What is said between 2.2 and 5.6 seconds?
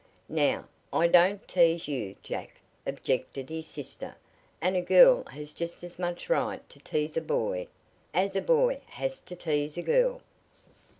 Jack," objected his, sister, "and a girl has